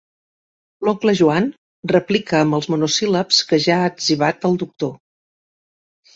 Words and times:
L'oncle 0.87 1.13
Joan 1.19 1.49
replica 1.91 2.39
amb 2.45 2.57
els 2.59 2.69
monosíl·labs 2.75 3.43
que 3.53 3.61
ja 3.67 3.77
ha 3.83 3.93
etzibat 3.93 4.51
al 4.51 4.59
doctor. 4.65 4.93